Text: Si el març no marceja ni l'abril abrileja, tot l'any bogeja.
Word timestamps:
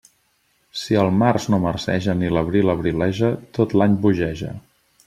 Si 0.83 0.97
el 1.01 1.11
març 1.17 1.45
no 1.55 1.59
marceja 1.67 2.17
ni 2.23 2.33
l'abril 2.37 2.75
abrileja, 2.77 3.31
tot 3.61 3.79
l'any 3.81 4.01
bogeja. 4.09 4.53